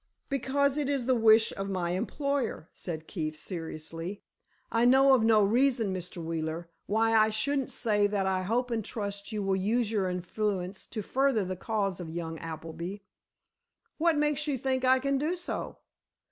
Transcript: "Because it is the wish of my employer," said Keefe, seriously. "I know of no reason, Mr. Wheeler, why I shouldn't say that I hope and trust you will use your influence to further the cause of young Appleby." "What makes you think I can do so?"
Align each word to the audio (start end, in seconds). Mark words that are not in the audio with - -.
"Because 0.29 0.79
it 0.79 0.89
is 0.89 1.05
the 1.05 1.13
wish 1.13 1.53
of 1.55 1.69
my 1.69 1.91
employer," 1.91 2.71
said 2.73 3.05
Keefe, 3.05 3.37
seriously. 3.37 4.23
"I 4.71 4.83
know 4.83 5.13
of 5.13 5.23
no 5.23 5.43
reason, 5.43 5.93
Mr. 5.93 6.17
Wheeler, 6.25 6.71
why 6.87 7.15
I 7.15 7.29
shouldn't 7.29 7.69
say 7.69 8.07
that 8.07 8.25
I 8.25 8.41
hope 8.41 8.71
and 8.71 8.83
trust 8.83 9.31
you 9.31 9.43
will 9.43 9.55
use 9.55 9.91
your 9.91 10.09
influence 10.09 10.87
to 10.87 11.03
further 11.03 11.45
the 11.45 11.55
cause 11.55 11.99
of 11.99 12.09
young 12.09 12.39
Appleby." 12.39 12.95
"What 13.99 14.17
makes 14.17 14.47
you 14.47 14.57
think 14.57 14.83
I 14.83 14.97
can 14.97 15.19
do 15.19 15.35
so?" 15.35 15.77